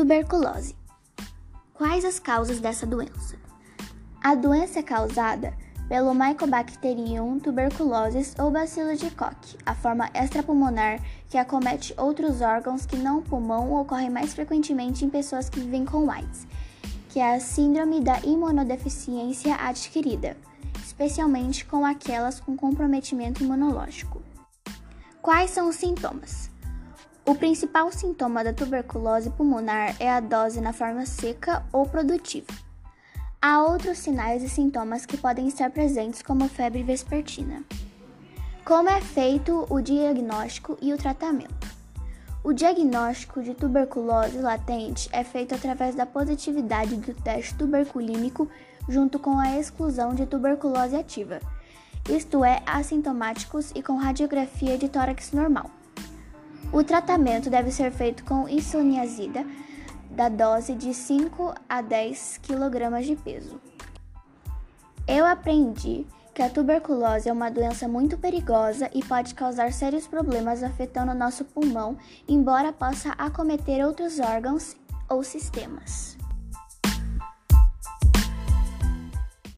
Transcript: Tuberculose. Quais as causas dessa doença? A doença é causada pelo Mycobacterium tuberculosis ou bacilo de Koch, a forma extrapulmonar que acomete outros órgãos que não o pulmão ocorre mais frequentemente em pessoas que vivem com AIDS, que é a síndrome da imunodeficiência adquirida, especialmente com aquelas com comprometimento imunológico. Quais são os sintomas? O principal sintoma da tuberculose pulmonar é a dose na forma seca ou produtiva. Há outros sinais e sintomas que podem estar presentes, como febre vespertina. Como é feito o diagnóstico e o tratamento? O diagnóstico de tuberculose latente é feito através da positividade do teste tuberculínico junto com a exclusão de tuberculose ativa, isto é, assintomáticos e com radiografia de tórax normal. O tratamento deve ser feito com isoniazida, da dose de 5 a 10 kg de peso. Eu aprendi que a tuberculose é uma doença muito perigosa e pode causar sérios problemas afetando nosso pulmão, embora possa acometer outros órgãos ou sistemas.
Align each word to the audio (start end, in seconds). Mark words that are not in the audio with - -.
Tuberculose. 0.00 0.74
Quais 1.74 2.06
as 2.06 2.18
causas 2.18 2.58
dessa 2.58 2.86
doença? 2.86 3.36
A 4.24 4.34
doença 4.34 4.78
é 4.78 4.82
causada 4.82 5.52
pelo 5.90 6.14
Mycobacterium 6.14 7.38
tuberculosis 7.38 8.34
ou 8.38 8.50
bacilo 8.50 8.96
de 8.96 9.10
Koch, 9.10 9.58
a 9.66 9.74
forma 9.74 10.08
extrapulmonar 10.14 11.02
que 11.28 11.36
acomete 11.36 11.92
outros 11.98 12.40
órgãos 12.40 12.86
que 12.86 12.96
não 12.96 13.18
o 13.18 13.22
pulmão 13.22 13.74
ocorre 13.74 14.08
mais 14.08 14.32
frequentemente 14.32 15.04
em 15.04 15.10
pessoas 15.10 15.50
que 15.50 15.60
vivem 15.60 15.84
com 15.84 16.10
AIDS, 16.10 16.46
que 17.10 17.20
é 17.20 17.34
a 17.34 17.38
síndrome 17.38 18.00
da 18.00 18.20
imunodeficiência 18.20 19.54
adquirida, 19.56 20.34
especialmente 20.82 21.66
com 21.66 21.84
aquelas 21.84 22.40
com 22.40 22.56
comprometimento 22.56 23.44
imunológico. 23.44 24.22
Quais 25.20 25.50
são 25.50 25.68
os 25.68 25.76
sintomas? 25.76 26.48
O 27.24 27.34
principal 27.34 27.92
sintoma 27.92 28.42
da 28.42 28.52
tuberculose 28.52 29.30
pulmonar 29.30 29.94
é 30.00 30.10
a 30.10 30.20
dose 30.20 30.60
na 30.60 30.72
forma 30.72 31.04
seca 31.06 31.64
ou 31.72 31.86
produtiva. 31.86 32.52
Há 33.40 33.62
outros 33.62 33.98
sinais 33.98 34.42
e 34.42 34.48
sintomas 34.48 35.06
que 35.06 35.16
podem 35.16 35.48
estar 35.48 35.70
presentes, 35.70 36.22
como 36.22 36.48
febre 36.48 36.82
vespertina. 36.82 37.62
Como 38.64 38.88
é 38.88 39.00
feito 39.00 39.66
o 39.70 39.80
diagnóstico 39.80 40.76
e 40.80 40.92
o 40.92 40.98
tratamento? 40.98 41.68
O 42.42 42.52
diagnóstico 42.52 43.42
de 43.42 43.54
tuberculose 43.54 44.38
latente 44.38 45.08
é 45.12 45.22
feito 45.22 45.54
através 45.54 45.94
da 45.94 46.06
positividade 46.06 46.96
do 46.96 47.14
teste 47.14 47.54
tuberculínico 47.54 48.48
junto 48.88 49.18
com 49.18 49.38
a 49.38 49.58
exclusão 49.58 50.14
de 50.14 50.26
tuberculose 50.26 50.96
ativa, 50.96 51.38
isto 52.08 52.44
é, 52.44 52.62
assintomáticos 52.66 53.70
e 53.74 53.82
com 53.82 53.96
radiografia 53.96 54.76
de 54.76 54.88
tórax 54.88 55.32
normal. 55.32 55.70
O 56.72 56.84
tratamento 56.84 57.50
deve 57.50 57.72
ser 57.72 57.90
feito 57.90 58.24
com 58.24 58.48
isoniazida, 58.48 59.44
da 60.10 60.28
dose 60.28 60.74
de 60.74 60.94
5 60.94 61.54
a 61.68 61.80
10 61.80 62.40
kg 62.42 63.02
de 63.02 63.16
peso. 63.16 63.60
Eu 65.06 65.26
aprendi 65.26 66.06
que 66.32 66.42
a 66.42 66.48
tuberculose 66.48 67.28
é 67.28 67.32
uma 67.32 67.50
doença 67.50 67.88
muito 67.88 68.16
perigosa 68.16 68.88
e 68.94 69.02
pode 69.04 69.34
causar 69.34 69.72
sérios 69.72 70.06
problemas 70.06 70.62
afetando 70.62 71.12
nosso 71.12 71.44
pulmão, 71.44 71.96
embora 72.28 72.72
possa 72.72 73.10
acometer 73.12 73.84
outros 73.84 74.20
órgãos 74.20 74.76
ou 75.08 75.24
sistemas. 75.24 76.19